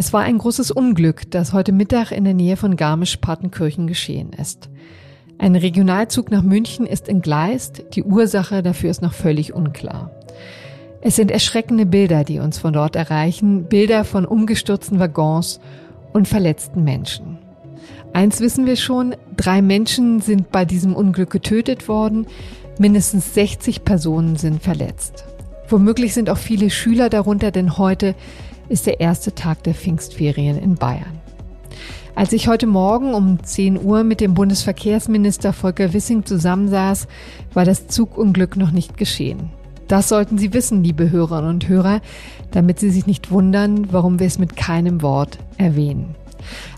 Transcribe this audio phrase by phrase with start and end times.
[0.00, 4.70] Es war ein großes Unglück, das heute Mittag in der Nähe von Garmisch-Partenkirchen geschehen ist.
[5.38, 10.12] Ein Regionalzug nach München ist entgleist, die Ursache dafür ist noch völlig unklar.
[11.00, 15.58] Es sind erschreckende Bilder, die uns von dort erreichen, Bilder von umgestürzten Waggons
[16.12, 17.36] und verletzten Menschen.
[18.12, 22.28] Eins wissen wir schon, drei Menschen sind bei diesem Unglück getötet worden,
[22.78, 25.24] mindestens 60 Personen sind verletzt.
[25.68, 28.14] Womöglich sind auch viele Schüler darunter, denn heute
[28.68, 31.20] ist der erste Tag der Pfingstferien in Bayern.
[32.14, 37.06] Als ich heute Morgen um 10 Uhr mit dem Bundesverkehrsminister Volker Wissing zusammensaß,
[37.54, 39.50] war das Zugunglück noch nicht geschehen.
[39.86, 42.00] Das sollten Sie wissen, liebe Hörerinnen und Hörer,
[42.50, 46.14] damit Sie sich nicht wundern, warum wir es mit keinem Wort erwähnen.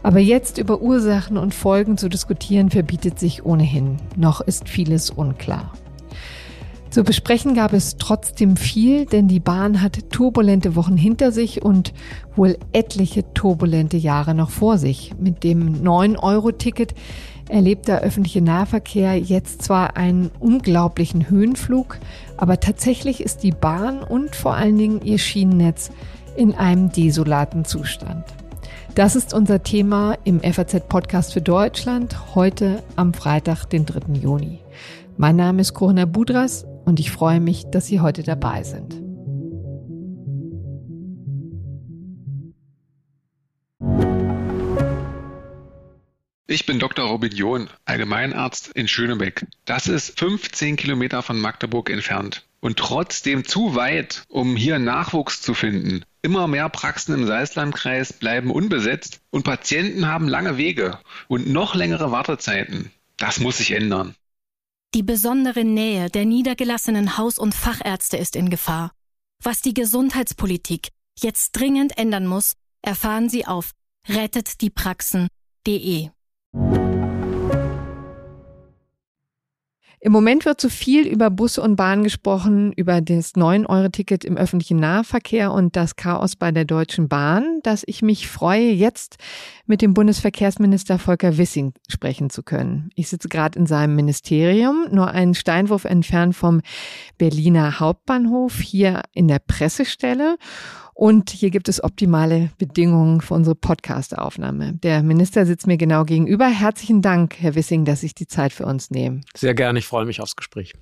[0.02, 3.96] Aber jetzt über Ursachen und Folgen zu diskutieren, verbietet sich ohnehin.
[4.16, 5.72] Noch ist vieles unklar.
[6.90, 11.92] Zu besprechen gab es trotzdem viel, denn die Bahn hat turbulente Wochen hinter sich und
[12.34, 15.12] wohl etliche turbulente Jahre noch vor sich.
[15.20, 16.94] Mit dem 9-Euro-Ticket
[17.48, 21.98] erlebt der öffentliche Nahverkehr jetzt zwar einen unglaublichen Höhenflug,
[22.36, 25.92] aber tatsächlich ist die Bahn und vor allen Dingen ihr Schienennetz
[26.36, 28.25] in einem desolaten Zustand.
[28.97, 34.14] Das ist unser Thema im FAZ-Podcast für Deutschland heute am Freitag, den 3.
[34.20, 34.58] Juni.
[35.16, 39.00] Mein Name ist Corona Budras und ich freue mich, dass Sie heute dabei sind.
[46.47, 47.06] Ich bin Dr.
[47.06, 49.47] Robin John, Allgemeinarzt in Schönebeck.
[49.67, 55.55] Das ist 15 Kilometer von Magdeburg entfernt und trotzdem zu weit, um hier Nachwuchs zu
[55.55, 56.05] finden.
[56.22, 62.11] Immer mehr Praxen im Salzlandkreis bleiben unbesetzt und Patienten haben lange Wege und noch längere
[62.11, 62.91] Wartezeiten.
[63.17, 64.17] Das muss sich ändern.
[64.92, 68.91] Die besondere Nähe der niedergelassenen Haus- und Fachärzte ist in Gefahr.
[69.41, 73.70] Was die Gesundheitspolitik jetzt dringend ändern muss, erfahren Sie auf
[74.08, 76.10] rettetdiepraxen.de.
[80.03, 84.78] Im Moment wird so viel über Busse und Bahn gesprochen, über das 9-Euro-Ticket im öffentlichen
[84.78, 89.19] Nahverkehr und das Chaos bei der Deutschen Bahn, dass ich mich freue, jetzt
[89.66, 92.89] mit dem Bundesverkehrsminister Volker Wissing sprechen zu können.
[92.94, 96.62] Ich sitze gerade in seinem Ministerium, nur einen Steinwurf entfernt vom
[97.19, 100.39] Berliner Hauptbahnhof, hier in der Pressestelle.
[101.00, 104.75] Und hier gibt es optimale Bedingungen für unsere Podcast-Aufnahme.
[104.75, 106.44] Der Minister sitzt mir genau gegenüber.
[106.44, 109.25] Herzlichen Dank, Herr Wissing, dass Sie die Zeit für uns nehmen.
[109.34, 110.75] Sehr gerne, ich freue mich aufs Gespräch.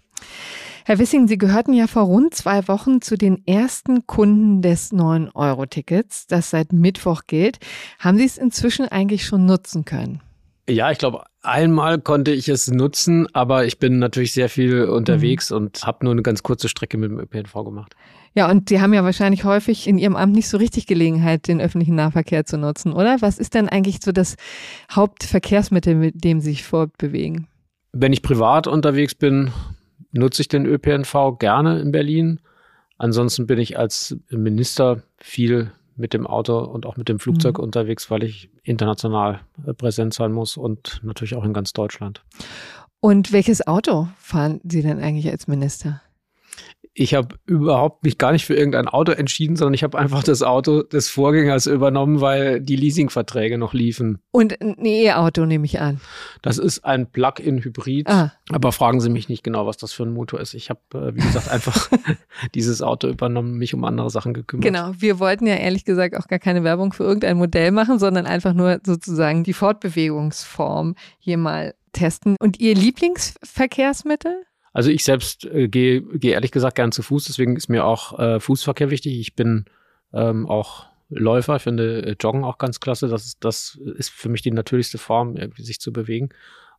[0.85, 6.27] Herr Wissing, Sie gehörten ja vor rund zwei Wochen zu den ersten Kunden des 9-Euro-Tickets,
[6.27, 7.61] das seit Mittwoch gilt.
[8.01, 10.21] Haben Sie es inzwischen eigentlich schon nutzen können?
[10.69, 15.51] Ja, ich glaube, einmal konnte ich es nutzen, aber ich bin natürlich sehr viel unterwegs
[15.51, 15.59] mhm.
[15.59, 17.95] und habe nur eine ganz kurze Strecke mit dem ÖPNV gemacht.
[18.39, 21.61] Ja, und Sie haben ja wahrscheinlich häufig in Ihrem Amt nicht so richtig Gelegenheit, den
[21.61, 23.17] öffentlichen Nahverkehr zu nutzen, oder?
[23.21, 24.37] Was ist denn eigentlich so das
[24.93, 27.49] Hauptverkehrsmittel, mit dem Sie sich fortbewegen?
[27.91, 29.51] Wenn ich privat unterwegs bin,
[30.13, 32.41] nutze ich den ÖPNV gerne in Berlin.
[32.97, 37.65] Ansonsten bin ich als Minister viel mit dem Auto und auch mit dem Flugzeug mhm.
[37.65, 42.23] unterwegs, weil ich international äh, präsent sein muss und natürlich auch in ganz Deutschland.
[43.01, 46.03] Und welches Auto fahren Sie denn eigentlich als Minister?
[46.99, 50.43] Ich habe überhaupt mich gar nicht für irgendein Auto entschieden, sondern ich habe einfach das
[50.43, 54.19] Auto des Vorgängers übernommen, weil die Leasingverträge noch liefen.
[54.33, 56.01] Und ein E-Auto nehme ich an.
[56.43, 58.09] Das ist ein Plug-in-Hybrid.
[58.09, 58.33] Ah.
[58.51, 60.55] Aber fragen Sie mich nicht genau, was das für ein Motor ist.
[60.55, 61.89] Ich habe, äh, wie gesagt, einfach
[62.55, 64.65] dieses Auto übernommen, mich um andere Sachen gekümmert.
[64.65, 64.91] Genau.
[64.99, 68.55] Wir wollten ja ehrlich gesagt auch gar keine Werbung für irgendein Modell machen, sondern einfach
[68.55, 72.37] nur sozusagen die Fortbewegungsform hier mal testen.
[72.41, 74.45] Und Ihr Lieblingsverkehrsmittel?
[74.73, 78.19] Also ich selbst äh, gehe geh ehrlich gesagt gern zu Fuß, deswegen ist mir auch
[78.19, 79.19] äh, Fußverkehr wichtig.
[79.19, 79.65] Ich bin
[80.13, 83.09] ähm, auch Läufer, finde äh, Joggen auch ganz klasse.
[83.09, 86.31] Das ist, das ist für mich die natürlichste Form, irgendwie sich zu bewegen.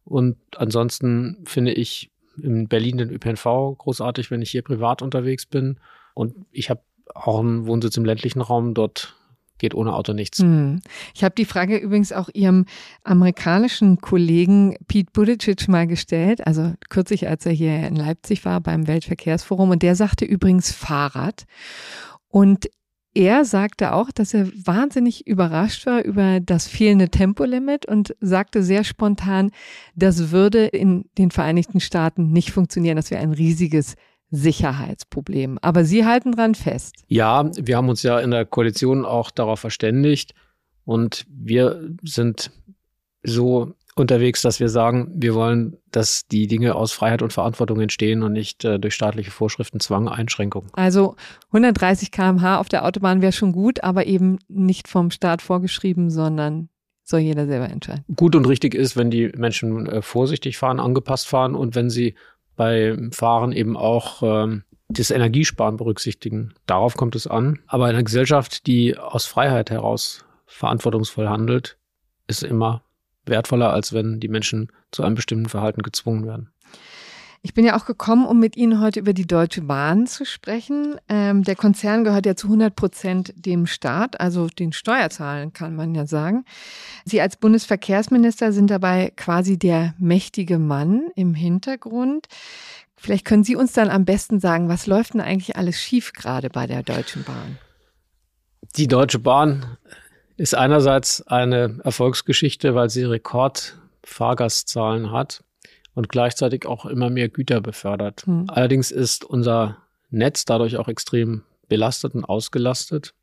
[0.04, 2.12] Und ansonsten finde ich
[2.42, 5.80] in Berlin den ÖPNV großartig, wenn ich hier privat unterwegs bin.
[6.14, 6.82] Und ich habe
[7.14, 8.74] auch einen Wohnsitz im ländlichen Raum.
[8.74, 9.16] Dort
[9.60, 10.40] geht ohne Auto nichts.
[10.40, 10.82] Hm.
[11.14, 12.66] Ich habe die Frage übrigens auch Ihrem
[13.04, 18.88] amerikanischen Kollegen Pete Buttigieg mal gestellt, also kürzlich, als er hier in Leipzig war beim
[18.88, 21.46] Weltverkehrsforum und der sagte übrigens Fahrrad.
[22.28, 22.68] Und
[23.16, 28.84] er sagte auch, dass er wahnsinnig überrascht war über das fehlende Tempolimit und sagte sehr
[28.84, 29.52] spontan,
[29.96, 32.98] das würde in den Vereinigten Staaten nicht funktionieren.
[32.98, 33.96] Das wäre ein riesiges
[34.32, 35.58] Sicherheitsproblem.
[35.62, 36.96] Aber Sie halten dran fest.
[37.08, 40.34] Ja, wir haben uns ja in der Koalition auch darauf verständigt
[40.86, 42.52] und wir sind
[43.24, 48.24] so unterwegs, dass wir sagen, wir wollen, dass die Dinge aus Freiheit und Verantwortung entstehen
[48.24, 50.70] und nicht äh, durch staatliche Vorschriften, Zwang, Einschränkungen.
[50.74, 51.16] Also
[51.48, 56.70] 130 km/h auf der Autobahn wäre schon gut, aber eben nicht vom Staat vorgeschrieben, sondern
[57.04, 58.06] soll jeder selber entscheiden.
[58.16, 62.16] Gut und richtig ist, wenn die Menschen äh, vorsichtig fahren, angepasst fahren und wenn sie
[62.60, 66.54] beim Fahren eben auch ähm, das Energiesparen berücksichtigen.
[66.66, 67.60] Darauf kommt es an.
[67.68, 71.78] Aber eine Gesellschaft, die aus Freiheit heraus verantwortungsvoll handelt,
[72.28, 72.84] ist immer
[73.26, 76.52] wertvoller, als wenn die Menschen zu einem bestimmten Verhalten gezwungen werden.
[77.42, 81.00] Ich bin ja auch gekommen, um mit Ihnen heute über die Deutsche Bahn zu sprechen.
[81.08, 85.96] Ähm, der Konzern gehört ja zu 100 Prozent dem Staat, also den Steuerzahlen kann man
[85.96, 86.44] ja sagen.
[87.06, 92.28] Sie als Bundesverkehrsminister sind dabei quasi der mächtige Mann im Hintergrund.
[92.98, 96.50] Vielleicht können Sie uns dann am besten sagen, was läuft denn eigentlich alles schief gerade
[96.50, 97.58] bei der Deutschen Bahn?
[98.76, 99.78] Die Deutsche Bahn
[100.36, 105.46] ist einerseits eine Erfolgsgeschichte, weil sie Rekordfahrgastzahlen hat
[105.94, 108.26] und gleichzeitig auch immer mehr Güter befördert.
[108.26, 108.46] Hm.
[108.48, 109.78] Allerdings ist unser
[110.10, 113.14] Netz dadurch auch extrem belastet und ausgelastet.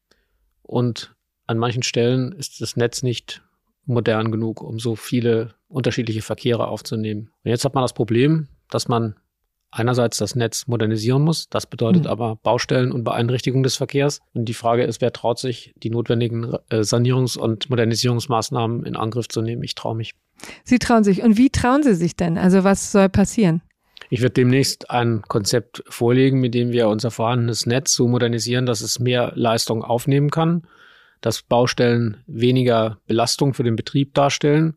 [0.63, 1.15] Und
[1.47, 3.43] an manchen Stellen ist das Netz nicht
[3.85, 7.31] modern genug, um so viele unterschiedliche Verkehre aufzunehmen.
[7.45, 9.15] Und jetzt hat man das Problem, dass man
[9.71, 11.49] einerseits das Netz modernisieren muss.
[11.49, 12.09] Das bedeutet mhm.
[12.09, 14.21] aber Baustellen und Beeinträchtigung des Verkehrs.
[14.33, 19.29] Und die Frage ist, wer traut sich, die notwendigen äh, Sanierungs- und Modernisierungsmaßnahmen in Angriff
[19.29, 19.63] zu nehmen?
[19.63, 20.15] Ich traue mich.
[20.65, 21.23] Sie trauen sich.
[21.23, 22.39] Und wie trauen Sie sich denn?
[22.39, 23.63] Also was soll passieren?
[24.09, 28.81] Ich werde demnächst ein Konzept vorlegen, mit dem wir unser vorhandenes Netz so modernisieren, dass
[28.81, 30.67] es mehr Leistung aufnehmen kann,
[31.21, 34.77] dass Baustellen weniger Belastung für den Betrieb darstellen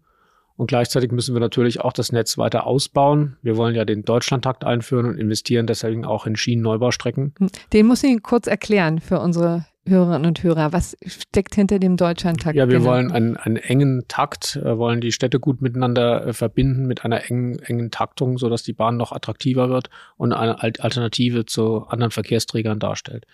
[0.59, 3.37] und gleichzeitig müssen wir natürlich auch das Netz weiter ausbauen.
[3.41, 7.33] Wir wollen ja den Deutschlandtakt einführen und investieren deswegen auch in Schienenneubaustrecken.
[7.39, 7.47] Hm.
[7.71, 10.71] Den muss ich kurz erklären für unsere Hörerinnen und Hörer.
[10.71, 12.55] Was steckt hinter dem Deutschlandtakt?
[12.55, 12.91] Ja, wir genau?
[12.91, 17.29] wollen einen, einen engen Takt, äh, wollen die Städte gut miteinander äh, verbinden mit einer
[17.29, 22.79] engen, engen Taktung, sodass die Bahn noch attraktiver wird und eine Alternative zu anderen Verkehrsträgern
[22.79, 23.25] darstellt.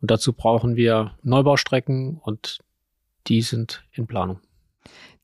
[0.00, 2.58] Und dazu brauchen wir Neubaustrecken und
[3.28, 4.40] die sind in Planung.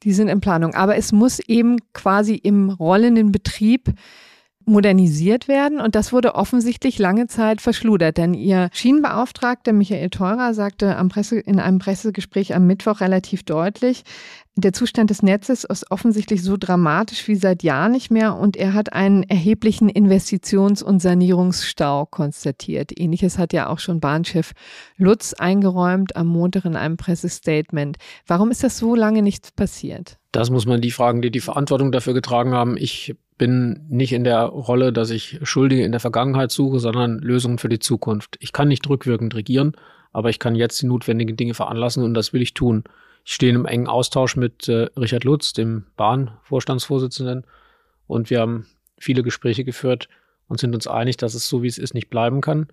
[0.05, 0.75] Die sind in Planung.
[0.75, 3.93] Aber es muss eben quasi im rollenden Betrieb
[4.69, 10.97] modernisiert werden und das wurde offensichtlich lange Zeit verschludert, denn ihr Schienenbeauftragter Michael Theurer sagte
[10.97, 14.05] am Presse, in einem Pressegespräch am Mittwoch relativ deutlich,
[14.61, 18.75] der Zustand des Netzes ist offensichtlich so dramatisch wie seit Jahren nicht mehr und er
[18.75, 22.91] hat einen erheblichen Investitions- und Sanierungsstau konstatiert.
[22.99, 24.55] Ähnliches hat ja auch schon Bahnchef
[24.97, 27.99] Lutz eingeräumt am Montag in einem Pressestatement.
[28.27, 30.19] Warum ist das so lange nichts passiert?
[30.33, 32.77] Das muss man die fragen, die die Verantwortung dafür getragen haben.
[32.77, 37.59] Ich bin nicht in der Rolle, dass ich Schuldige in der Vergangenheit suche, sondern Lösungen
[37.59, 38.37] für die Zukunft.
[38.41, 39.73] Ich kann nicht rückwirkend regieren,
[40.13, 42.85] aber ich kann jetzt die notwendigen Dinge veranlassen und das will ich tun.
[43.25, 47.45] Ich stehe im engen Austausch mit äh, Richard Lutz, dem Bahnvorstandsvorsitzenden,
[48.09, 48.67] und wir haben
[48.99, 50.09] viele Gespräche geführt
[50.49, 52.67] und sind uns einig, dass es so wie es ist nicht bleiben kann.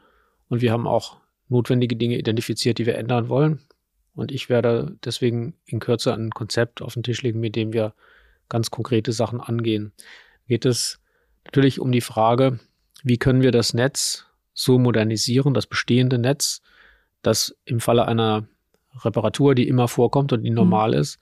[0.50, 1.18] Und wir haben auch
[1.50, 3.60] notwendige Dinge identifiziert, die wir ändern wollen.
[4.16, 7.94] Und ich werde deswegen in Kürze ein Konzept auf den Tisch legen, mit dem wir
[8.48, 9.92] ganz konkrete Sachen angehen.
[10.48, 11.00] Geht es
[11.46, 12.60] natürlich um die Frage,
[13.04, 16.62] wie können wir das Netz so modernisieren, das bestehende Netz,
[17.22, 18.48] dass im Falle einer
[19.04, 20.56] Reparatur, die immer vorkommt und die mhm.
[20.56, 21.00] normal mhm.
[21.00, 21.20] ist,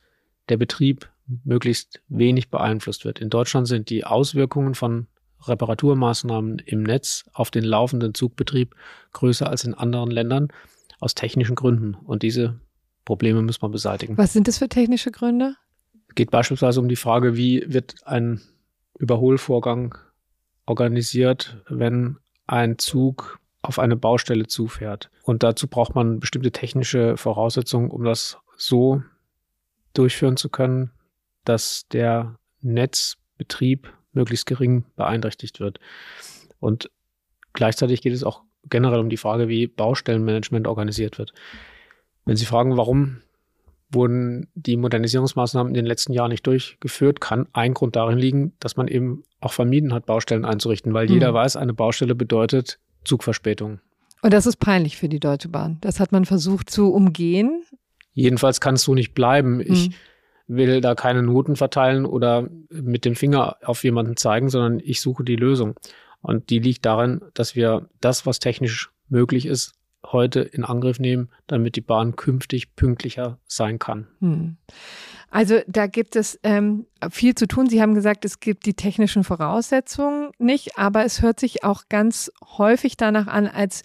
[0.49, 1.09] der Betrieb
[1.43, 3.19] möglichst wenig beeinflusst wird.
[3.19, 5.07] In Deutschland sind die Auswirkungen von
[5.41, 8.75] Reparaturmaßnahmen im Netz auf den laufenden Zugbetrieb
[9.13, 10.49] größer als in anderen Ländern
[10.99, 11.95] aus technischen Gründen.
[11.95, 12.59] Und diese
[13.05, 14.17] Probleme muss man beseitigen.
[14.17, 15.55] Was sind das für technische Gründe?
[16.07, 18.41] Es geht beispielsweise um die Frage, wie wird ein
[19.03, 19.97] Überholvorgang
[20.65, 25.09] organisiert, wenn ein Zug auf eine Baustelle zufährt.
[25.23, 29.03] Und dazu braucht man bestimmte technische Voraussetzungen, um das so
[29.93, 30.91] durchführen zu können,
[31.43, 35.81] dass der Netzbetrieb möglichst gering beeinträchtigt wird.
[36.61, 36.89] Und
[37.51, 41.33] gleichzeitig geht es auch generell um die Frage, wie Baustellenmanagement organisiert wird.
[42.23, 43.21] Wenn Sie fragen, warum
[43.93, 48.77] wurden die Modernisierungsmaßnahmen in den letzten Jahren nicht durchgeführt, kann ein Grund darin liegen, dass
[48.77, 51.13] man eben auch vermieden hat, Baustellen einzurichten, weil mhm.
[51.13, 53.79] jeder weiß, eine Baustelle bedeutet Zugverspätung.
[54.21, 55.77] Und das ist peinlich für die Deutsche Bahn.
[55.81, 57.63] Das hat man versucht zu umgehen.
[58.13, 59.59] Jedenfalls kann es so nicht bleiben.
[59.59, 59.93] Ich mhm.
[60.47, 65.23] will da keine Noten verteilen oder mit dem Finger auf jemanden zeigen, sondern ich suche
[65.23, 65.75] die Lösung.
[66.21, 69.73] Und die liegt darin, dass wir das, was technisch möglich ist,
[70.11, 74.07] heute in Angriff nehmen, damit die Bahn künftig pünktlicher sein kann.
[74.19, 74.57] Hm.
[75.33, 77.67] Also da gibt es ähm, viel zu tun.
[77.67, 82.31] Sie haben gesagt, es gibt die technischen Voraussetzungen nicht, aber es hört sich auch ganz
[82.57, 83.81] häufig danach an, als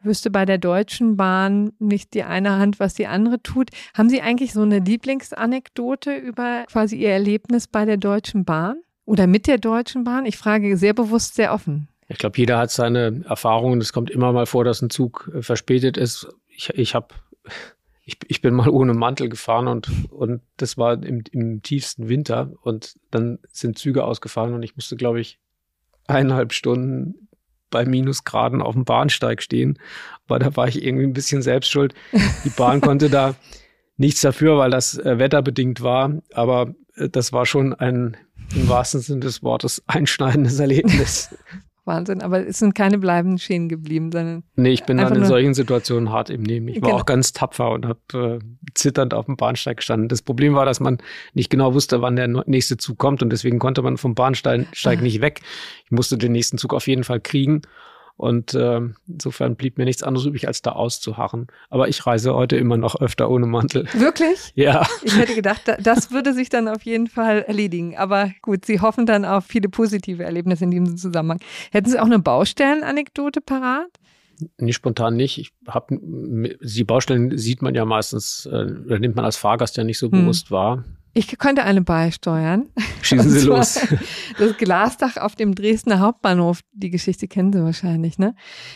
[0.00, 3.70] wüsste bei der Deutschen Bahn nicht die eine Hand, was die andere tut.
[3.94, 9.26] Haben Sie eigentlich so eine Lieblingsanekdote über quasi Ihr Erlebnis bei der Deutschen Bahn oder
[9.26, 10.24] mit der Deutschen Bahn?
[10.24, 11.88] Ich frage sehr bewusst, sehr offen.
[12.12, 13.80] Ich glaube, jeder hat seine Erfahrungen.
[13.80, 16.28] Es kommt immer mal vor, dass ein Zug äh, verspätet ist.
[16.48, 17.08] Ich, ich habe
[18.04, 22.52] ich, ich bin mal ohne Mantel gefahren und, und das war im, im tiefsten Winter
[22.62, 25.38] und dann sind Züge ausgefallen und ich musste, glaube ich,
[26.06, 27.28] eineinhalb Stunden
[27.70, 29.78] bei Minusgraden auf dem Bahnsteig stehen.
[30.26, 31.94] Aber da war ich irgendwie ein bisschen selbst schuld.
[32.44, 33.34] Die Bahn konnte da
[33.96, 36.20] nichts dafür, weil das äh, wetterbedingt war.
[36.34, 38.16] Aber äh, das war schon ein
[38.54, 41.34] im wahrsten Sinne des Wortes einschneidendes Erlebnis.
[41.84, 44.44] Wahnsinn, aber es sind keine bleibenden Schäden geblieben, sondern.
[44.54, 46.68] Nee, ich bin dann in solchen Situationen hart im Nehmen.
[46.68, 47.00] Ich war genau.
[47.00, 50.08] auch ganz tapfer und habe äh, zitternd auf dem Bahnsteig gestanden.
[50.08, 50.98] Das Problem war, dass man
[51.34, 54.94] nicht genau wusste, wann der nächste Zug kommt und deswegen konnte man vom Bahnsteig ah.
[54.96, 55.40] nicht weg.
[55.84, 57.62] Ich musste den nächsten Zug auf jeden Fall kriegen
[58.16, 61.46] und äh, insofern blieb mir nichts anderes übrig, als da auszuharren.
[61.70, 63.86] Aber ich reise heute immer noch öfter ohne Mantel.
[63.92, 64.52] Wirklich?
[64.62, 64.86] Ja.
[65.02, 67.96] Ich hätte gedacht, das würde sich dann auf jeden Fall erledigen.
[67.96, 71.40] Aber gut, Sie hoffen dann auf viele positive Erlebnisse in diesem Zusammenhang.
[71.70, 73.88] Hätten Sie auch eine Baustellenanekdote parat?
[74.58, 75.38] Nicht spontan nicht.
[75.38, 79.84] Ich hab, die Baustellen sieht man ja meistens, äh, oder nimmt man als Fahrgast ja
[79.84, 80.20] nicht so hm.
[80.20, 80.84] bewusst wahr.
[81.14, 82.68] Ich könnte eine beisteuern.
[83.02, 83.80] Schießen Sie los.
[84.38, 88.34] Das Glasdach auf dem Dresdner Hauptbahnhof, die Geschichte kennen Sie wahrscheinlich, ne?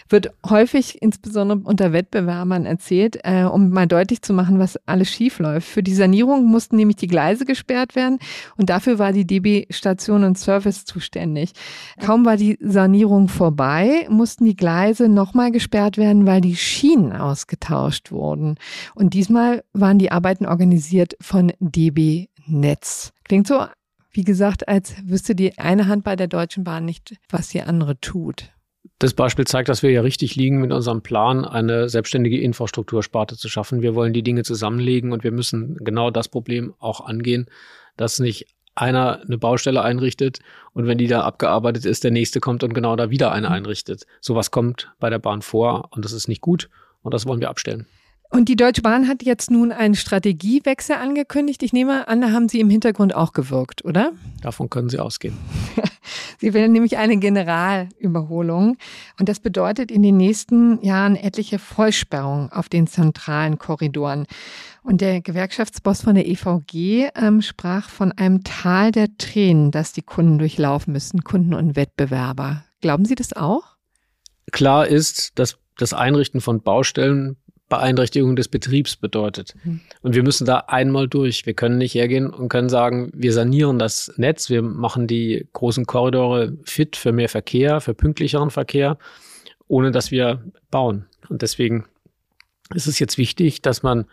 [0.09, 5.39] Wird häufig insbesondere unter Wettbewerbern erzählt, äh, um mal deutlich zu machen, was alles schief
[5.39, 5.67] läuft.
[5.67, 8.19] Für die Sanierung mussten nämlich die Gleise gesperrt werden
[8.57, 11.53] und dafür war die DB Station und Service zuständig.
[12.05, 18.13] Kaum war die Sanierung vorbei, mussten die Gleise nochmal gesperrt werden, weil die Schienen ausgetauscht
[18.13, 18.57] wurden.
[18.95, 23.13] Und diesmal waren die Arbeiten organisiert von DB Netz.
[23.25, 23.67] Klingt so,
[24.11, 28.01] wie gesagt, als wüsste die eine Hand bei der Deutschen Bahn nicht, was die andere
[28.01, 28.51] tut.
[28.99, 33.49] Das Beispiel zeigt, dass wir ja richtig liegen mit unserem Plan, eine selbstständige Infrastruktursparte zu
[33.49, 33.83] schaffen.
[33.83, 37.47] Wir wollen die Dinge zusammenlegen und wir müssen genau das Problem auch angehen,
[37.97, 40.39] dass nicht einer eine Baustelle einrichtet
[40.73, 44.07] und wenn die da abgearbeitet ist, der nächste kommt und genau da wieder eine einrichtet.
[44.21, 46.69] Sowas kommt bei der Bahn vor und das ist nicht gut
[47.03, 47.87] und das wollen wir abstellen.
[48.37, 51.63] Und die Deutsche Bahn hat jetzt nun einen Strategiewechsel angekündigt.
[51.63, 54.13] Ich nehme an, da haben Sie im Hintergrund auch gewirkt, oder?
[54.43, 55.39] Davon können Sie ausgehen.
[56.39, 58.77] Sie will nämlich eine Generalüberholung.
[59.19, 64.27] Und das bedeutet in den nächsten Jahren etliche Vollsperrungen auf den zentralen Korridoren.
[64.83, 70.03] Und der Gewerkschaftsboss von der EVG ähm, sprach von einem Tal der Tränen, das die
[70.03, 72.67] Kunden durchlaufen müssen, Kunden und Wettbewerber.
[72.83, 73.63] Glauben Sie das auch?
[74.53, 77.39] Klar ist, dass das Einrichten von Baustellen
[77.69, 79.55] Beeinträchtigung des Betriebs bedeutet.
[79.65, 79.81] Mhm.
[80.03, 81.47] Und wir müssen da einmal durch.
[81.47, 85.85] Wir können nicht hergehen und können sagen, wir sanieren das Netz, wir machen die großen
[85.87, 88.99] Korridore fit für mehr Verkehr, für pünktlicheren Verkehr,
[89.67, 91.07] ohne dass wir bauen.
[91.29, 91.87] Und deswegen
[92.75, 94.07] ist es jetzt wichtig, dass man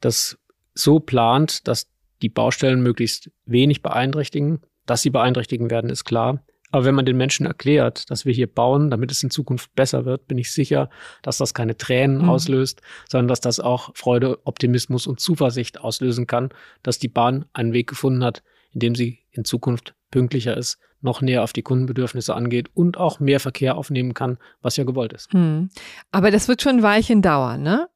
[0.00, 0.38] das
[0.74, 1.88] so plant, dass
[2.22, 4.60] die Baustellen möglichst wenig beeinträchtigen.
[4.84, 6.44] Dass sie beeinträchtigen werden, ist klar.
[6.72, 10.04] Aber wenn man den Menschen erklärt, dass wir hier bauen, damit es in Zukunft besser
[10.04, 10.90] wird, bin ich sicher,
[11.22, 12.28] dass das keine Tränen mhm.
[12.28, 16.50] auslöst, sondern dass das auch Freude, Optimismus und Zuversicht auslösen kann,
[16.82, 18.42] dass die Bahn einen Weg gefunden hat,
[18.72, 23.20] in dem sie in Zukunft pünktlicher ist, noch näher auf die Kundenbedürfnisse angeht und auch
[23.20, 25.32] mehr Verkehr aufnehmen kann, was ja gewollt ist.
[25.34, 25.70] Mhm.
[26.10, 27.88] Aber das wird schon ein Weilchen dauern, ne?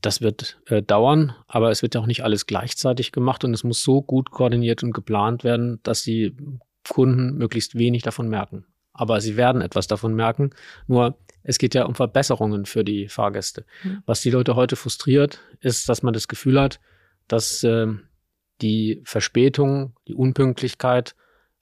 [0.00, 3.64] Das wird äh, dauern, aber es wird ja auch nicht alles gleichzeitig gemacht und es
[3.64, 6.34] muss so gut koordiniert und geplant werden, dass die
[6.88, 8.64] Kunden möglichst wenig davon merken.
[8.92, 10.50] Aber sie werden etwas davon merken.
[10.86, 13.64] Nur es geht ja um Verbesserungen für die Fahrgäste.
[13.82, 14.02] Mhm.
[14.06, 16.80] Was die Leute heute frustriert, ist, dass man das Gefühl hat,
[17.28, 17.86] dass äh,
[18.60, 21.14] die Verspätung, die Unpünktlichkeit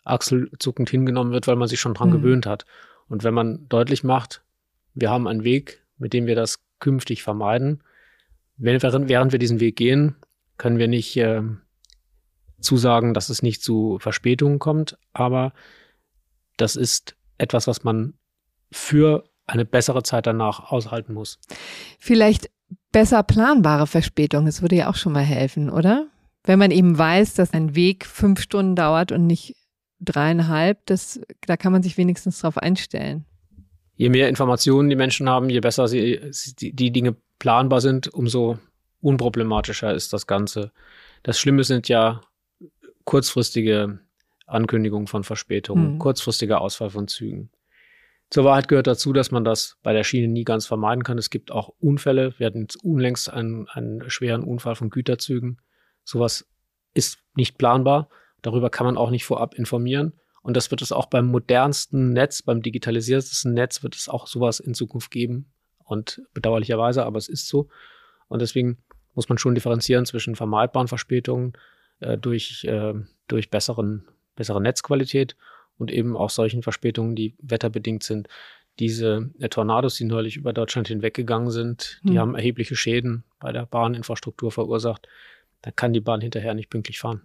[0.05, 2.15] achselzuckend hingenommen wird, weil man sich schon dran mhm.
[2.15, 2.65] gewöhnt hat.
[3.09, 4.43] Und wenn man deutlich macht,
[4.95, 7.83] wir haben einen Weg, mit dem wir das künftig vermeiden,
[8.57, 10.17] während, während wir diesen Weg gehen,
[10.57, 11.43] können wir nicht äh,
[12.61, 15.53] zusagen, dass es nicht zu Verspätungen kommt, aber
[16.57, 18.15] das ist etwas, was man
[18.71, 21.39] für eine bessere Zeit danach aushalten muss.
[21.99, 22.51] Vielleicht
[22.93, 26.09] besser planbare Verspätungen, das würde ja auch schon mal helfen, oder?
[26.45, 29.57] Wenn man eben weiß, dass ein Weg fünf Stunden dauert und nicht
[30.01, 33.25] dreieinhalb, das, da kann man sich wenigstens darauf einstellen.
[33.97, 36.21] Je mehr Informationen die Menschen haben, je besser sie,
[36.61, 38.59] die, die Dinge planbar sind, umso
[39.01, 40.73] unproblematischer ist das Ganze.
[41.23, 42.21] Das Schlimme sind ja
[43.09, 44.01] kurzfristige
[44.47, 45.99] Ankündigung von Verspätungen, mhm.
[45.99, 47.49] kurzfristiger Ausfall von Zügen.
[48.29, 51.17] Zur Wahrheit gehört dazu, dass man das bei der Schiene nie ganz vermeiden kann.
[51.17, 52.35] Es gibt auch Unfälle.
[52.37, 55.57] Wir hatten unlängst einen, einen schweren Unfall von Güterzügen.
[56.05, 56.47] Sowas
[56.93, 58.11] ist nicht planbar.
[58.43, 60.13] Darüber kann man auch nicht vorab informieren.
[60.43, 64.61] Und das wird es auch beim modernsten Netz, beim digitalisiertesten Netz wird es auch sowas
[64.61, 65.51] in Zukunft geben.
[65.83, 67.71] Und bedauerlicherweise, aber es ist so.
[68.29, 68.77] Und deswegen
[69.15, 71.55] muss man schon differenzieren zwischen vermeidbaren Verspätungen
[72.01, 72.95] äh, durch, äh,
[73.27, 75.37] durch besseren, bessere Netzqualität
[75.79, 78.29] und eben auch solchen Verspätungen, die wetterbedingt sind.
[78.79, 82.19] Diese äh, Tornados, die neulich über Deutschland hinweggegangen sind, die hm.
[82.19, 85.09] haben erhebliche Schäden bei der Bahninfrastruktur verursacht.
[85.63, 87.23] Da kann die Bahn hinterher nicht pünktlich fahren.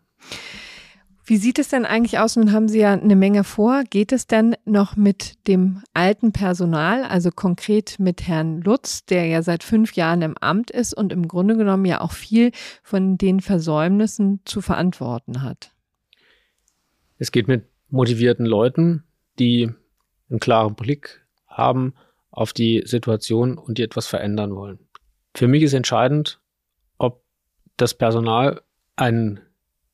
[1.25, 2.35] Wie sieht es denn eigentlich aus?
[2.35, 3.83] Nun haben Sie ja eine Menge vor.
[3.89, 9.41] Geht es denn noch mit dem alten Personal, also konkret mit Herrn Lutz, der ja
[9.41, 12.51] seit fünf Jahren im Amt ist und im Grunde genommen ja auch viel
[12.81, 15.71] von den Versäumnissen zu verantworten hat?
[17.19, 19.03] Es geht mit motivierten Leuten,
[19.39, 19.71] die
[20.29, 21.93] einen klaren Blick haben
[22.31, 24.79] auf die Situation und die etwas verändern wollen.
[25.33, 26.41] Für mich ist entscheidend,
[26.97, 27.23] ob
[27.77, 28.61] das Personal
[28.97, 29.39] einen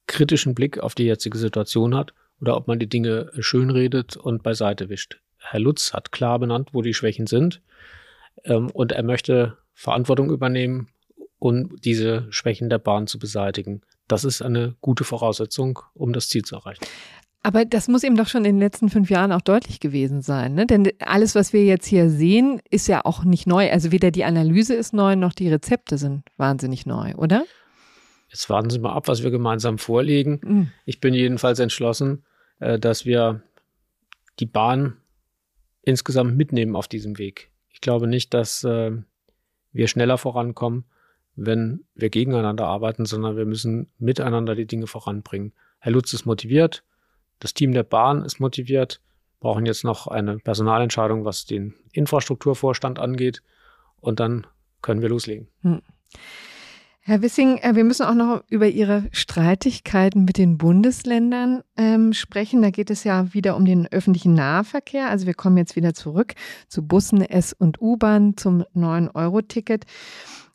[0.09, 4.89] kritischen Blick auf die jetzige Situation hat oder ob man die Dinge schönredet und beiseite
[4.89, 5.21] wischt.
[5.37, 7.61] Herr Lutz hat klar benannt, wo die Schwächen sind
[8.43, 10.89] ähm, und er möchte Verantwortung übernehmen,
[11.37, 13.81] um diese Schwächen der Bahn zu beseitigen.
[14.07, 16.83] Das ist eine gute Voraussetzung, um das Ziel zu erreichen.
[17.41, 20.55] Aber das muss eben doch schon in den letzten fünf Jahren auch deutlich gewesen sein.
[20.55, 20.65] Ne?
[20.65, 23.71] Denn alles, was wir jetzt hier sehen, ist ja auch nicht neu.
[23.71, 27.45] Also weder die Analyse ist neu, noch die Rezepte sind wahnsinnig neu, oder?
[28.29, 30.39] Jetzt warten Sie mal ab, was wir gemeinsam vorlegen.
[30.43, 30.71] Mhm.
[30.85, 32.23] Ich bin jedenfalls entschlossen,
[32.59, 33.41] äh, dass wir
[34.39, 34.97] die Bahn
[35.81, 37.51] insgesamt mitnehmen auf diesem Weg.
[37.69, 38.91] Ich glaube nicht, dass äh,
[39.71, 40.85] wir schneller vorankommen,
[41.35, 45.53] wenn wir gegeneinander arbeiten, sondern wir müssen miteinander die Dinge voranbringen.
[45.79, 46.83] Herr Lutz ist motiviert,
[47.39, 49.01] das Team der Bahn ist motiviert,
[49.39, 53.41] brauchen jetzt noch eine Personalentscheidung, was den Infrastrukturvorstand angeht.
[54.01, 54.45] Und dann
[54.81, 55.47] können wir loslegen.
[55.61, 55.81] Hm.
[57.09, 62.61] Herr Wissing, äh, wir müssen auch noch über Ihre Streitigkeiten mit den Bundesländern ähm, sprechen.
[62.61, 65.09] Da geht es ja wieder um den öffentlichen Nahverkehr.
[65.09, 66.35] Also wir kommen jetzt wieder zurück
[66.67, 69.85] zu Bussen, S- und U-Bahn, zum 9-Euro-Ticket.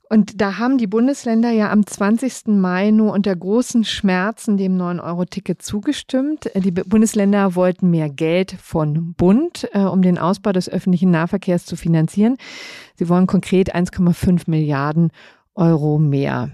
[0.08, 2.46] Und da haben die Bundesländer ja am 20.
[2.46, 6.52] Mai nur unter großen Schmerzen dem 9-Euro-Ticket zugestimmt.
[6.54, 11.74] Die Bundesländer wollten mehr Geld von Bund, äh, um den Ausbau des öffentlichen Nahverkehrs zu
[11.74, 12.36] finanzieren.
[12.94, 16.50] Sie wollen konkret 1,5 Milliarden Euro mehr.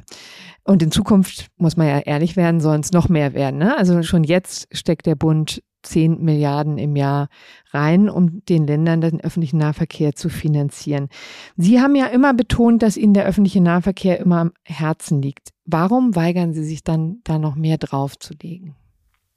[0.65, 3.59] Und in Zukunft, muss man ja ehrlich werden, sollen es noch mehr werden.
[3.59, 3.77] Ne?
[3.77, 7.29] Also schon jetzt steckt der Bund 10 Milliarden im Jahr
[7.71, 11.09] rein, um den Ländern den öffentlichen Nahverkehr zu finanzieren.
[11.57, 15.51] Sie haben ja immer betont, dass Ihnen der öffentliche Nahverkehr immer am Herzen liegt.
[15.65, 18.75] Warum weigern Sie sich dann, da noch mehr draufzulegen?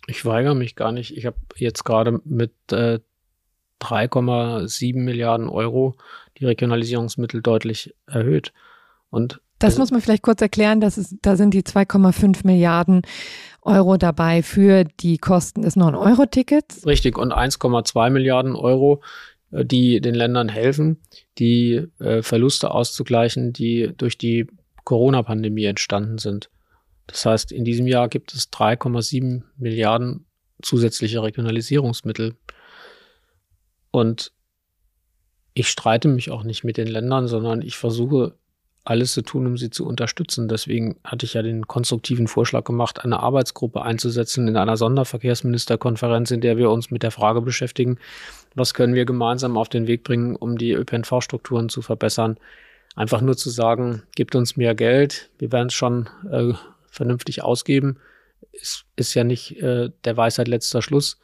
[0.08, 1.16] Ich weigere mich gar nicht.
[1.16, 3.00] Ich habe jetzt gerade mit äh,
[3.82, 5.96] 3,7 Milliarden Euro
[6.38, 8.52] die Regionalisierungsmittel deutlich erhöht.
[9.10, 10.82] Und das muss man vielleicht kurz erklären.
[10.82, 13.02] Das ist, da sind die 2,5 Milliarden
[13.62, 16.86] Euro dabei für die Kosten des 9-Euro-Tickets.
[16.86, 19.02] Richtig, und 1,2 Milliarden Euro,
[19.52, 21.02] äh, die den Ländern helfen,
[21.38, 24.48] die äh, Verluste auszugleichen, die durch die
[24.84, 26.50] Corona-Pandemie entstanden sind.
[27.08, 30.26] Das heißt, in diesem Jahr gibt es 3,7 Milliarden
[30.62, 32.36] zusätzliche Regionalisierungsmittel.
[33.92, 34.34] Und
[35.54, 38.36] ich streite mich auch nicht mit den Ländern, sondern ich versuche
[38.86, 40.48] alles zu tun, um sie zu unterstützen.
[40.48, 46.42] Deswegen hatte ich ja den konstruktiven Vorschlag gemacht, eine Arbeitsgruppe einzusetzen in einer Sonderverkehrsministerkonferenz, in
[46.42, 47.98] der wir uns mit der Frage beschäftigen,
[48.56, 52.38] was können wir gemeinsam auf den Weg bringen, um die ÖPNV-Strukturen zu verbessern.
[52.96, 56.54] Einfach nur zu sagen, gibt uns mehr Geld, wir werden es schon äh,
[56.88, 57.98] vernünftig ausgeben,
[58.52, 61.20] ist, ist ja nicht äh, der Weisheit letzter Schluss.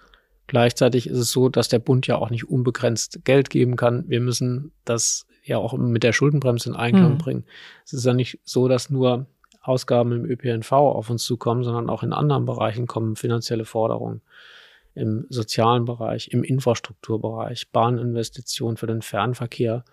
[0.47, 4.05] Gleichzeitig ist es so, dass der Bund ja auch nicht unbegrenzt Geld geben kann.
[4.07, 7.17] Wir müssen das ja auch mit der Schuldenbremse in Einklang mhm.
[7.17, 7.45] bringen.
[7.85, 9.27] Es ist ja nicht so, dass nur
[9.61, 14.21] Ausgaben im ÖPNV auf uns zukommen, sondern auch in anderen Bereichen kommen finanzielle Forderungen.
[14.95, 19.85] Im sozialen Bereich, im Infrastrukturbereich, Bahninvestitionen für den Fernverkehr.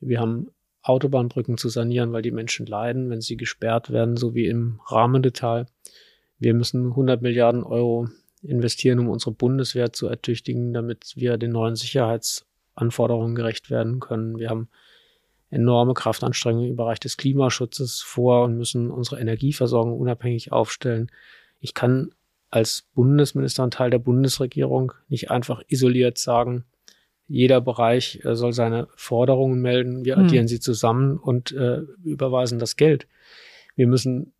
[0.00, 0.48] Wir haben
[0.82, 5.66] Autobahnbrücken zu sanieren, weil die Menschen leiden, wenn sie gesperrt werden, so wie im Rahmendetail.
[6.38, 8.08] Wir müssen 100 Milliarden Euro
[8.42, 14.38] investieren, um unsere Bundeswehr zu ertüchtigen, damit wir den neuen Sicherheitsanforderungen gerecht werden können.
[14.38, 14.68] Wir haben
[15.50, 21.10] enorme Kraftanstrengungen im Bereich des Klimaschutzes vor und müssen unsere Energieversorgung unabhängig aufstellen.
[21.60, 22.10] Ich kann
[22.50, 26.64] als Bundesminister und Teil der Bundesregierung nicht einfach isoliert sagen,
[27.28, 30.24] jeder Bereich äh, soll seine Forderungen melden, wir hm.
[30.24, 33.08] addieren sie zusammen und äh, überweisen das Geld.
[33.74, 34.32] Wir müssen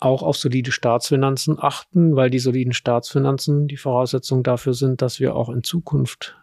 [0.00, 5.36] auch auf solide Staatsfinanzen achten, weil die soliden Staatsfinanzen die Voraussetzung dafür sind, dass wir
[5.36, 6.36] auch in Zukunft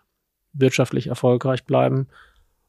[0.53, 2.07] wirtschaftlich erfolgreich bleiben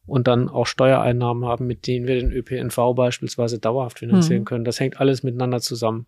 [0.05, 4.45] und dann auch Steuereinnahmen haben, mit denen wir den ÖPNV beispielsweise dauerhaft finanzieren mhm.
[4.45, 4.65] können.
[4.65, 6.07] Das hängt alles miteinander zusammen.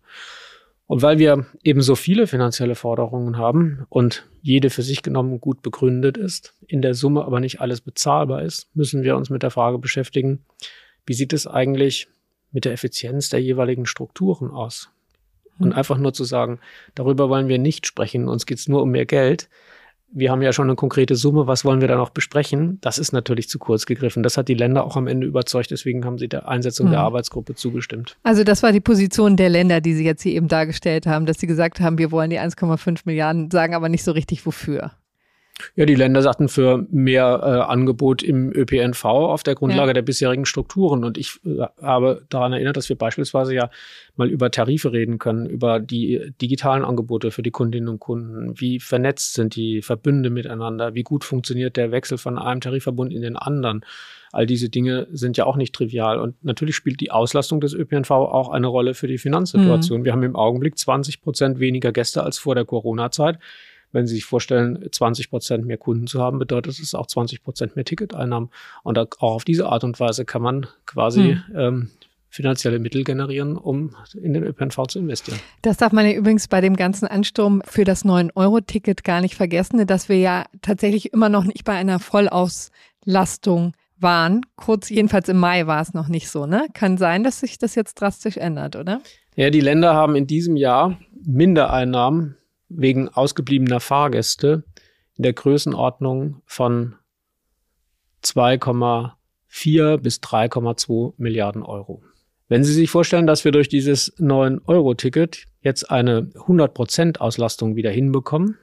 [0.86, 5.62] Und weil wir eben so viele finanzielle Forderungen haben und jede für sich genommen gut
[5.62, 9.50] begründet ist, in der Summe aber nicht alles bezahlbar ist, müssen wir uns mit der
[9.50, 10.44] Frage beschäftigen,
[11.04, 12.08] wie sieht es eigentlich
[12.52, 14.90] mit der Effizienz der jeweiligen Strukturen aus?
[15.58, 15.74] Und mhm.
[15.74, 16.60] einfach nur zu sagen,
[16.94, 19.48] darüber wollen wir nicht sprechen, uns geht's nur um mehr Geld,
[20.12, 22.78] wir haben ja schon eine konkrete Summe, was wollen wir da noch besprechen?
[22.80, 24.22] Das ist natürlich zu kurz gegriffen.
[24.22, 26.92] Das hat die Länder auch am Ende überzeugt, deswegen haben sie der Einsetzung mhm.
[26.92, 28.16] der Arbeitsgruppe zugestimmt.
[28.22, 31.38] Also das war die Position der Länder, die Sie jetzt hier eben dargestellt haben, dass
[31.38, 34.92] sie gesagt haben, wir wollen die 1,5 Milliarden, sagen aber nicht so richtig wofür.
[35.74, 39.94] Ja, die Länder sagten für mehr äh, Angebot im ÖPNV auf der Grundlage ja.
[39.94, 41.02] der bisherigen Strukturen.
[41.02, 43.70] Und ich äh, habe daran erinnert, dass wir beispielsweise ja
[44.16, 48.58] mal über Tarife reden können, über die digitalen Angebote für die Kundinnen und Kunden.
[48.60, 50.94] Wie vernetzt sind die Verbünde miteinander?
[50.94, 53.82] Wie gut funktioniert der Wechsel von einem Tarifverbund in den anderen?
[54.32, 56.20] All diese Dinge sind ja auch nicht trivial.
[56.20, 60.00] Und natürlich spielt die Auslastung des ÖPNV auch eine Rolle für die Finanzsituation.
[60.00, 60.04] Mhm.
[60.04, 63.38] Wir haben im Augenblick 20 Prozent weniger Gäste als vor der Corona-Zeit.
[63.92, 67.76] Wenn Sie sich vorstellen, 20 Prozent mehr Kunden zu haben, bedeutet es auch 20 Prozent
[67.76, 68.50] mehr Ticketeinnahmen.
[68.82, 71.56] Und auch auf diese Art und Weise kann man quasi hm.
[71.56, 71.90] ähm,
[72.36, 75.38] finanzielle Mittel generieren, um in den ÖPNV zu investieren.
[75.62, 79.86] Das darf man ja übrigens bei dem ganzen Ansturm für das 9-Euro-Ticket gar nicht vergessen,
[79.86, 84.42] dass wir ja tatsächlich immer noch nicht bei einer Vollauslastung waren.
[84.56, 86.66] Kurz, jedenfalls im Mai war es noch nicht so, ne?
[86.74, 89.00] Kann sein, dass sich das jetzt drastisch ändert, oder?
[89.36, 92.36] Ja, die Länder haben in diesem Jahr Mindereinnahmen
[92.68, 94.64] wegen ausgebliebener Fahrgäste
[95.16, 96.96] in der Größenordnung von
[98.22, 102.02] 2,4 bis 3,2 Milliarden Euro.
[102.48, 108.56] Wenn Sie sich vorstellen, dass wir durch dieses 9-Euro-Ticket jetzt eine 100% Auslastung wieder hinbekommen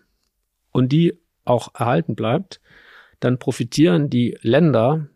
[0.71, 2.61] und die auch erhalten bleibt,
[3.19, 5.07] dann profitieren die Länder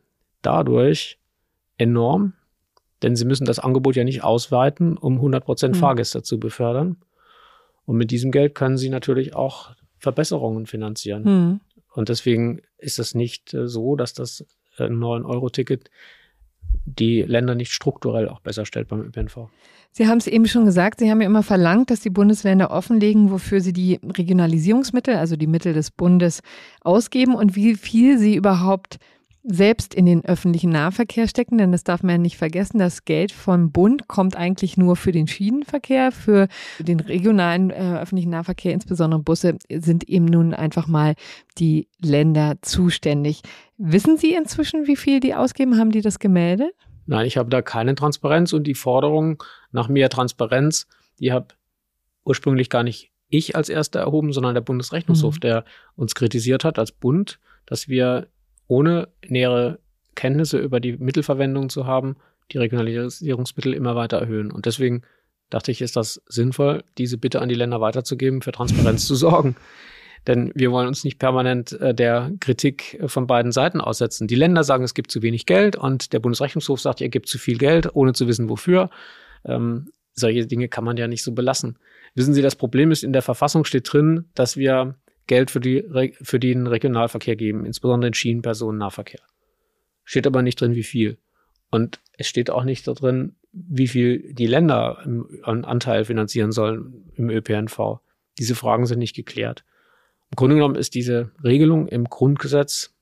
[0.42, 1.20] dadurch
[1.78, 2.34] enorm,
[3.02, 5.74] denn sie müssen das Angebot ja nicht ausweiten, um 100% mhm.
[5.76, 6.98] Fahrgäste zu befördern.
[7.88, 11.24] Und mit diesem Geld können sie natürlich auch Verbesserungen finanzieren.
[11.24, 11.60] Mhm.
[11.94, 14.46] Und deswegen ist es nicht äh, so, dass das
[14.78, 15.90] äh, 9-Euro-Ticket
[16.86, 19.50] die Länder nicht strukturell auch besser stellt beim ÖPNV.
[19.94, 23.32] Sie haben es eben schon gesagt, Sie haben ja immer verlangt, dass die Bundesländer offenlegen,
[23.32, 26.42] wofür sie die Regionalisierungsmittel, also die Mittel des Bundes,
[26.82, 29.00] ausgeben und wie viel sie überhaupt
[29.50, 32.80] selbst in den öffentlichen Nahverkehr stecken, denn das darf man ja nicht vergessen.
[32.80, 36.48] Das Geld vom Bund kommt eigentlich nur für den Schienenverkehr, für
[36.80, 41.16] den regionalen äh, öffentlichen Nahverkehr, insbesondere Busse, sind eben nun einfach mal
[41.58, 43.42] die Länder zuständig.
[43.78, 45.78] Wissen Sie inzwischen, wie viel die ausgeben?
[45.78, 46.74] Haben die das gemeldet?
[47.06, 50.88] Nein, ich habe da keine Transparenz und die Forderung nach mehr Transparenz,
[51.20, 51.48] die habe
[52.26, 55.40] ursprünglich gar nicht ich als erster erhoben, sondern der Bundesrechnungshof, mhm.
[55.40, 58.28] der uns kritisiert hat als Bund, dass wir
[58.68, 59.80] ohne nähere
[60.16, 62.18] Kenntnisse über die Mittelverwendung zu haben,
[62.52, 64.52] die Regionalisierungsmittel immer weiter erhöhen.
[64.52, 65.04] Und deswegen
[65.50, 69.56] dachte ich, ist das sinnvoll, diese Bitte an die Länder weiterzugeben, für Transparenz zu sorgen.
[70.28, 74.28] Denn wir wollen uns nicht permanent äh, der Kritik von beiden Seiten aussetzen.
[74.28, 77.38] Die Länder sagen, es gibt zu wenig Geld und der Bundesrechnungshof sagt, ihr gebt zu
[77.38, 78.90] viel Geld, ohne zu wissen, wofür.
[79.46, 81.78] Ähm, solche Dinge kann man ja nicht so belassen.
[82.16, 84.96] Wissen Sie, das Problem ist, in der Verfassung steht drin, dass wir
[85.28, 85.84] Geld für, die,
[86.22, 89.22] für den Regionalverkehr geben, insbesondere den Schienenpersonennahverkehr.
[90.04, 91.18] Steht aber nicht drin, wie viel.
[91.70, 95.00] Und es steht auch nicht drin, wie viel die Länder
[95.44, 98.00] an Anteil finanzieren sollen im ÖPNV.
[98.38, 99.66] Diese Fragen sind nicht geklärt.
[100.32, 102.94] Im Grunde genommen ist diese Regelung im Grundgesetz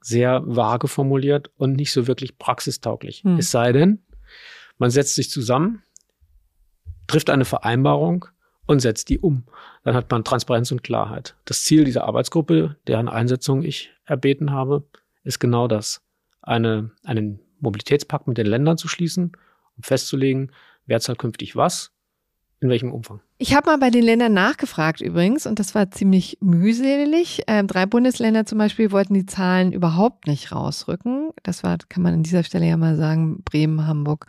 [0.00, 3.22] sehr vage formuliert und nicht so wirklich praxistauglich.
[3.22, 3.38] Hm.
[3.38, 4.02] Es sei denn,
[4.78, 5.82] man setzt sich zusammen,
[7.06, 8.26] trifft eine Vereinbarung
[8.70, 9.42] und setzt die um.
[9.82, 11.34] Dann hat man Transparenz und Klarheit.
[11.44, 14.84] Das Ziel dieser Arbeitsgruppe, deren Einsetzung ich erbeten habe,
[15.24, 16.02] ist genau das.
[16.40, 19.32] Eine, einen Mobilitätspakt mit den Ländern zu schließen,
[19.76, 20.52] um festzulegen,
[20.86, 21.90] wer zahlt künftig was
[22.60, 23.20] in welchem Umfang?
[23.38, 27.42] Ich habe mal bei den Ländern nachgefragt übrigens und das war ziemlich mühselig.
[27.46, 31.30] Ähm, drei Bundesländer zum Beispiel wollten die Zahlen überhaupt nicht rausrücken.
[31.42, 34.26] Das war, kann man an dieser Stelle ja mal sagen, Bremen, Hamburg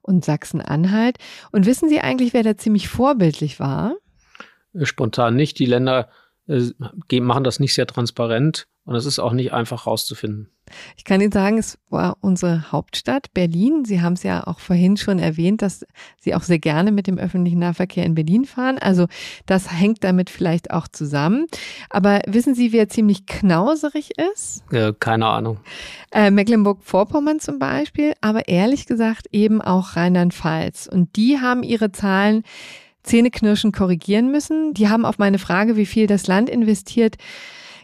[0.00, 1.18] und Sachsen-Anhalt.
[1.50, 3.96] Und wissen Sie eigentlich, wer da ziemlich vorbildlich war?
[4.82, 5.58] Spontan nicht.
[5.58, 6.08] Die Länder
[6.46, 10.48] machen das nicht sehr transparent und es ist auch nicht einfach rauszufinden.
[10.96, 13.84] Ich kann Ihnen sagen, es war unsere Hauptstadt Berlin.
[13.84, 15.84] Sie haben es ja auch vorhin schon erwähnt, dass
[16.18, 18.78] Sie auch sehr gerne mit dem öffentlichen Nahverkehr in Berlin fahren.
[18.78, 19.06] Also
[19.46, 21.46] das hängt damit vielleicht auch zusammen.
[21.90, 24.64] Aber wissen Sie, wer ziemlich knauserig ist?
[24.72, 25.58] Äh, keine Ahnung.
[26.10, 30.88] Äh, Mecklenburg-Vorpommern zum Beispiel, aber ehrlich gesagt eben auch Rheinland-Pfalz.
[30.90, 32.44] Und die haben ihre Zahlen
[33.02, 34.74] Zähneknirschen korrigieren müssen.
[34.74, 37.16] Die haben auf meine Frage, wie viel das Land investiert,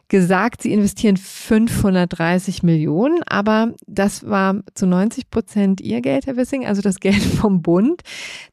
[0.09, 6.66] gesagt, sie investieren 530 Millionen, aber das war zu 90 Prozent ihr Geld, Herr Wissing,
[6.66, 8.02] also das Geld vom Bund.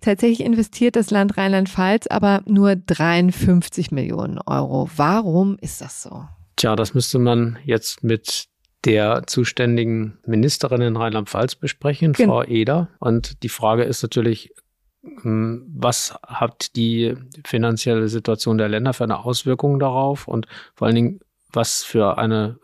[0.02, 4.90] Tatsächlich investiert das Land Rheinland-Pfalz aber nur 53 Millionen Euro.
[4.96, 6.26] Warum ist das so?
[6.58, 8.48] Tja, das müsste man jetzt mit
[8.86, 12.90] der zuständigen Ministerin in Rheinland-Pfalz besprechen, Gen Frau Eder.
[13.00, 14.52] Und die Frage ist natürlich,
[15.24, 17.16] was hat die
[17.46, 20.28] finanzielle Situation der Länder für eine Auswirkung darauf?
[20.28, 21.20] Und vor allen Dingen,
[21.52, 22.60] was für eine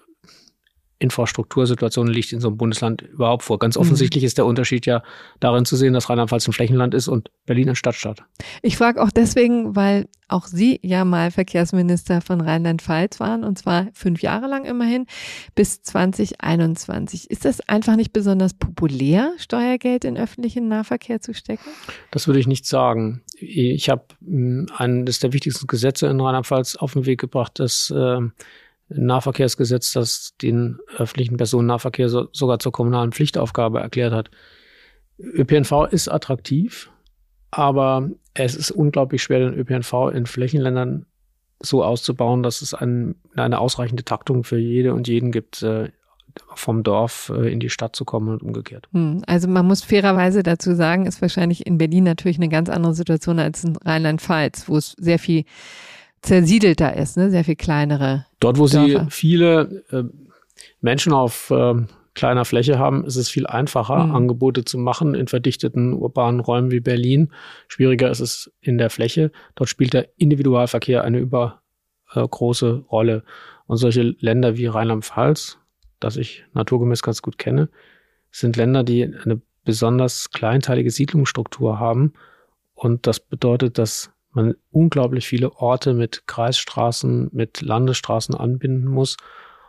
[1.02, 3.58] Infrastruktursituation liegt in so einem Bundesland überhaupt vor.
[3.60, 3.82] Ganz mhm.
[3.82, 4.28] offensichtlich mhm.
[4.28, 5.04] ist der Unterschied ja
[5.40, 8.24] darin zu sehen, dass Rheinland-Pfalz ein Flächenland ist und Berlin ein Stadtstaat.
[8.62, 13.88] Ich frage auch deswegen, weil auch Sie ja mal Verkehrsminister von Rheinland-Pfalz waren und zwar
[13.94, 15.08] fünf Jahre lang immerhin
[15.56, 17.30] bis 2021.
[17.30, 21.70] Ist das einfach nicht besonders populär, Steuergeld in öffentlichen Nahverkehr zu stecken?
[22.12, 23.24] Das würde ich nicht sagen.
[23.38, 28.20] Ich habe hm, eines der wichtigsten Gesetze in Rheinland-Pfalz auf den Weg gebracht, das äh,
[28.94, 34.32] Nahverkehrsgesetz, das den öffentlichen Personennahverkehr so, sogar zur kommunalen Pflichtaufgabe erklärt hat.
[35.20, 36.90] ÖPNV ist attraktiv,
[37.52, 41.06] aber es ist unglaublich schwer, den ÖPNV in Flächenländern
[41.60, 45.90] so auszubauen, dass es ein, eine ausreichende Taktung für jede und jeden gibt, äh,
[46.56, 48.88] vom Dorf äh, in die Stadt zu kommen und umgekehrt.
[48.94, 52.94] Hm, also man muss fairerweise dazu sagen, ist wahrscheinlich in Berlin natürlich eine ganz andere
[52.94, 55.44] Situation als in Rheinland-Pfalz, wo es sehr viel
[56.22, 57.32] zersiedelter ist, ne?
[57.32, 58.26] sehr viel kleinere.
[58.42, 59.06] Dort, wo Dörfer.
[59.06, 60.04] sie viele äh,
[60.82, 61.76] Menschen auf äh,
[62.14, 64.16] kleiner Fläche haben, ist es viel einfacher, mhm.
[64.16, 67.32] Angebote zu machen in verdichteten urbanen Räumen wie Berlin.
[67.68, 69.32] Schwieriger ist es in der Fläche.
[69.56, 73.24] Dort spielt der Individualverkehr eine übergroße äh, Rolle.
[73.68, 75.60] Und solche Länder wie Rheinland-Pfalz,
[76.02, 77.70] das ich naturgemäß ganz gut kenne,
[78.32, 82.14] sind Länder, die eine besonders kleinteilige Siedlungsstruktur haben.
[82.74, 89.18] Und das bedeutet, dass man unglaublich viele Orte mit Kreisstraßen, mit Landesstraßen anbinden muss.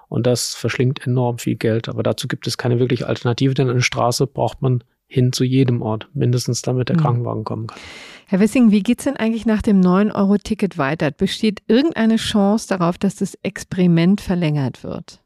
[0.08, 1.88] Und das verschlingt enorm viel Geld.
[1.88, 5.82] Aber dazu gibt es keine wirkliche Alternative, denn eine Straße braucht man hin zu jedem
[5.82, 7.00] Ort, mindestens damit der mhm.
[7.00, 7.80] Krankenwagen kommen kann.
[8.26, 11.10] Herr Wissing, wie geht es denn eigentlich nach dem 9-Euro-Ticket weiter?
[11.10, 15.22] Besteht irgendeine Chance darauf, dass das Experiment verlängert wird?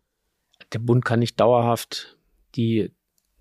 [0.73, 2.17] Der Bund kann nicht dauerhaft
[2.57, 2.91] die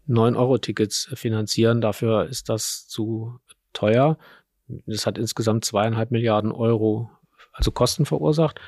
[0.07, 1.81] 9-Euro-Tickets finanzieren.
[1.81, 3.39] Dafür ist das zu
[3.73, 4.19] teuer.
[4.67, 7.09] Das hat insgesamt zweieinhalb Milliarden Euro,
[7.51, 8.59] also Kosten verursacht.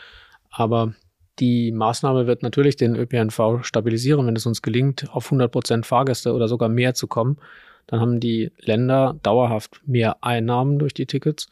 [0.49, 0.93] Aber
[1.39, 6.33] die Maßnahme wird natürlich den ÖPNV stabilisieren, wenn es uns gelingt, auf 100 Prozent Fahrgäste
[6.33, 7.37] oder sogar mehr zu kommen.
[7.85, 11.47] Dann haben die Länder dauerhaft mehr Einnahmen durch die Tickets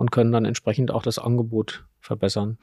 [0.00, 2.56] und können dann entsprechend auch das Angebot verbessern.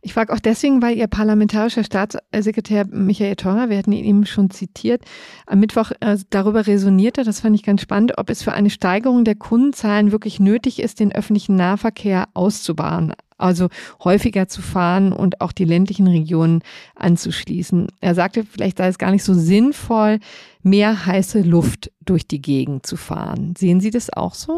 [0.00, 4.50] Ich frage auch deswegen, weil Ihr parlamentarischer Staatssekretär Michael Theurer, wir hatten ihn eben schon
[4.50, 5.02] zitiert,
[5.48, 9.24] am Mittwoch äh, darüber resonierte, das fand ich ganz spannend, ob es für eine Steigerung
[9.24, 13.12] der Kundenzahlen wirklich nötig ist, den öffentlichen Nahverkehr auszubauen.
[13.38, 13.70] Also
[14.04, 16.62] häufiger zu fahren und auch die ländlichen Regionen
[16.94, 17.88] anzuschließen.
[18.00, 20.20] Er sagte, vielleicht sei es gar nicht so sinnvoll,
[20.62, 23.54] mehr heiße Luft durch die Gegend zu fahren.
[23.58, 24.57] Sehen Sie das auch so?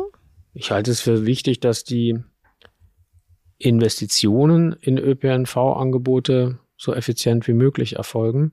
[0.53, 2.19] Ich halte es für wichtig, dass die
[3.59, 8.53] Investitionen in ÖPNV-Angebote so effizient wie möglich erfolgen.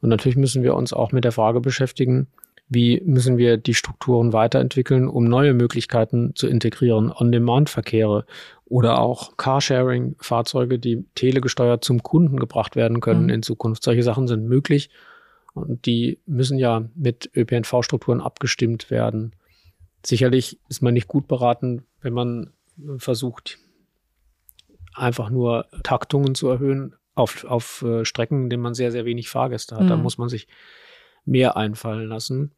[0.00, 2.26] Und natürlich müssen wir uns auch mit der Frage beschäftigen,
[2.68, 8.26] wie müssen wir die Strukturen weiterentwickeln, um neue Möglichkeiten zu integrieren, On-Demand-Verkehre
[8.64, 13.30] oder auch Carsharing-Fahrzeuge, die telegesteuert zum Kunden gebracht werden können mhm.
[13.30, 13.82] in Zukunft.
[13.82, 14.90] Solche Sachen sind möglich
[15.52, 19.32] und die müssen ja mit ÖPNV-Strukturen abgestimmt werden.
[20.04, 22.52] Sicherlich ist man nicht gut beraten, wenn man
[22.98, 23.58] versucht,
[24.94, 29.28] einfach nur Taktungen zu erhöhen auf, auf äh, Strecken, in denen man sehr, sehr wenig
[29.28, 29.84] Fahrgäste hat.
[29.84, 29.88] Mhm.
[29.88, 30.48] Da muss man sich
[31.24, 32.52] mehr einfallen lassen.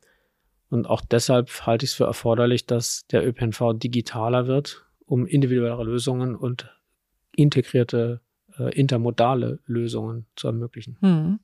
[0.69, 5.85] Und auch deshalb halte ich es für erforderlich, dass der ÖPNV digitaler wird, um individuelle
[5.85, 6.75] Lösungen und
[7.35, 8.21] integrierte
[8.59, 10.97] äh, intermodale Lösungen zu ermöglichen.
[11.01, 11.41] Hm.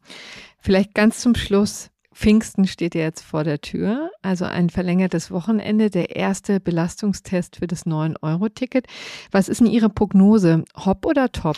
[0.58, 1.90] Vielleicht ganz zum Schluss.
[2.12, 7.66] Pfingsten steht ja jetzt vor der Tür, also ein verlängertes Wochenende, der erste Belastungstest für
[7.66, 8.86] das 9-Euro-Ticket.
[9.30, 10.64] Was ist denn Ihre Prognose?
[10.76, 11.56] Hopp oder top?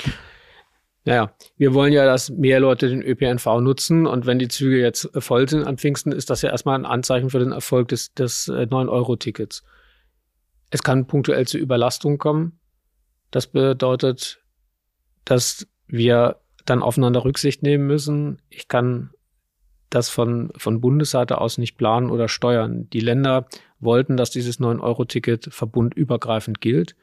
[1.04, 5.10] Naja, wir wollen ja, dass mehr Leute den ÖPNV nutzen und wenn die Züge jetzt
[5.18, 8.48] voll sind am Pfingsten, ist das ja erstmal ein Anzeichen für den Erfolg des, des
[8.48, 9.60] 9-Euro-Tickets.
[9.60, 9.70] Äh,
[10.70, 12.58] es kann punktuell zu Überlastung kommen.
[13.30, 14.40] Das bedeutet,
[15.24, 18.40] dass wir dann aufeinander Rücksicht nehmen müssen.
[18.48, 19.10] Ich kann
[19.90, 22.88] das von, von Bundesseite aus nicht planen oder steuern.
[22.90, 23.46] Die Länder
[23.80, 26.96] wollten, dass dieses 9-Euro-Ticket verbundübergreifend gilt.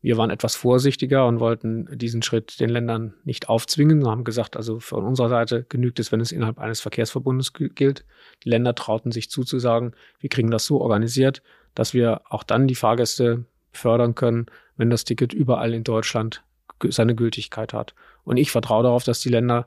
[0.00, 4.02] Wir waren etwas vorsichtiger und wollten diesen Schritt den Ländern nicht aufzwingen.
[4.02, 8.04] Wir haben gesagt, also von unserer Seite genügt es, wenn es innerhalb eines Verkehrsverbundes gilt.
[8.44, 11.42] Die Länder trauten sich zu, zu sagen, wir kriegen das so organisiert,
[11.74, 16.44] dass wir auch dann die Fahrgäste fördern können, wenn das Ticket überall in Deutschland
[16.84, 17.94] seine Gültigkeit hat.
[18.22, 19.66] Und ich vertraue darauf, dass die Länder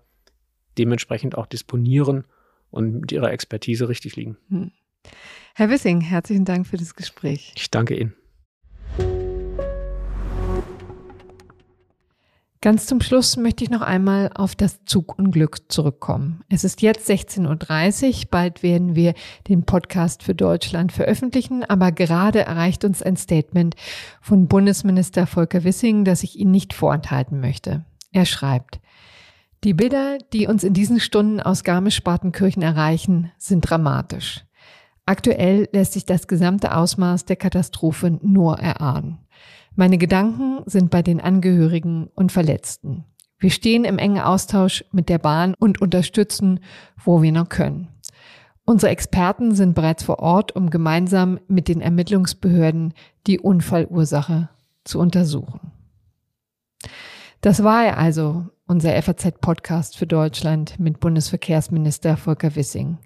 [0.77, 2.25] dementsprechend auch disponieren
[2.71, 4.37] und mit ihrer Expertise richtig liegen.
[4.49, 4.71] Hm.
[5.53, 7.53] Herr Wissing, herzlichen Dank für das Gespräch.
[7.55, 8.13] Ich danke Ihnen.
[12.63, 16.43] Ganz zum Schluss möchte ich noch einmal auf das Zugunglück zurückkommen.
[16.47, 19.15] Es ist jetzt 16.30 Uhr, bald werden wir
[19.47, 23.75] den Podcast für Deutschland veröffentlichen, aber gerade erreicht uns ein Statement
[24.21, 27.83] von Bundesminister Volker Wissing, das ich Ihnen nicht vorenthalten möchte.
[28.11, 28.79] Er schreibt,
[29.63, 34.43] die Bilder, die uns in diesen Stunden aus Garmisch-Partenkirchen erreichen, sind dramatisch.
[35.05, 39.19] Aktuell lässt sich das gesamte Ausmaß der Katastrophe nur erahnen.
[39.75, 43.05] Meine Gedanken sind bei den Angehörigen und Verletzten.
[43.39, 46.59] Wir stehen im engen Austausch mit der Bahn und unterstützen,
[47.03, 47.87] wo wir noch können.
[48.65, 52.93] Unsere Experten sind bereits vor Ort, um gemeinsam mit den Ermittlungsbehörden
[53.27, 54.49] die Unfallursache
[54.83, 55.71] zu untersuchen.
[57.41, 62.99] Das war also, unser FAZ-Podcast für Deutschland mit Bundesverkehrsminister Volker Wissing.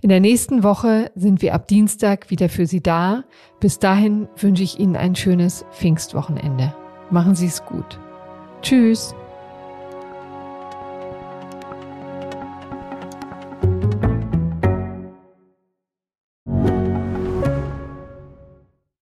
[0.00, 3.24] In der nächsten Woche sind wir ab Dienstag wieder für Sie da.
[3.60, 6.74] Bis dahin wünsche ich Ihnen ein schönes Pfingstwochenende.
[7.10, 7.98] Machen Sie es gut.
[8.62, 9.14] Tschüss.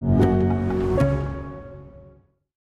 [0.00, 0.37] thank you.